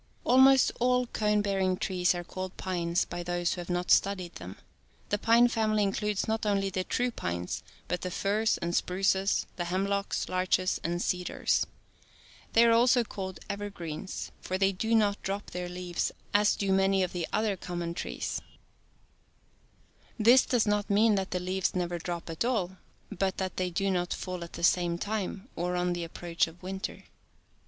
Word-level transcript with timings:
Almost 0.23 0.71
all 0.79 1.05
cone 1.05 1.43
bearing 1.43 1.77
trees 1.77 2.15
are 2.15 2.23
called 2.23 2.57
pines 2.57 3.05
by 3.05 3.21
those 3.21 3.53
who 3.53 3.61
have 3.61 3.69
not 3.69 3.91
studied 3.91 4.33
them. 4.37 4.57
The 5.09 5.19
pine 5.19 5.47
family 5.47 5.83
includes 5.83 6.27
not 6.27 6.43
only 6.43 6.71
the 6.71 6.83
true 6.83 7.11
pines, 7.11 7.61
but 7.87 8.01
the 8.01 8.09
firs 8.09 8.57
and 8.57 8.75
spruces, 8.75 9.45
the 9.57 9.65
hemlocks, 9.65 10.27
larches 10.27 10.81
and 10.83 11.03
cedars. 11.03 11.67
They 12.53 12.65
are 12.65 12.71
also 12.71 13.03
called" 13.03 13.41
evergreens," 13.47 14.31
for 14.41 14.57
they 14.57 14.71
do 14.71 14.95
not 14.95 15.21
drop 15.21 15.51
their 15.51 15.69
leaves 15.69 16.11
as 16.33 16.55
do 16.55 16.73
many 16.73 17.03
of 17.03 17.13
the 17.13 17.27
other 17.31 17.55
com 17.55 17.83
85 17.83 17.87
mon 17.89 17.93
trees. 17.93 18.41
This 20.17 20.47
does 20.47 20.65
not 20.65 20.89
mean 20.89 21.13
that 21.13 21.29
the 21.29 21.39
leaves 21.39 21.75
never 21.75 21.99
drop 21.99 22.27
at 22.31 22.43
all, 22.43 22.77
but 23.11 23.37
that 23.37 23.57
they 23.57 23.69
do 23.69 23.91
not 23.91 24.15
fall 24.15 24.43
at 24.43 24.53
the 24.53 24.63
same 24.63 24.97
time 24.97 25.47
or 25.55 25.75
on 25.75 25.93
the 25.93 26.03
approach 26.03 26.47
of 26.47 26.63
winter. 26.63 27.03